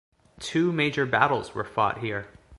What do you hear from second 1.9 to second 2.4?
here.